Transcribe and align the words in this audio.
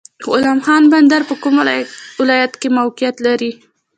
غلام 0.31 0.59
خان 0.65 0.83
بندر 0.93 1.21
په 1.29 1.35
کوم 1.41 1.53
ولایت 2.21 2.53
کې 2.61 2.67
موقعیت 2.77 3.15
لري؟ 3.27 3.51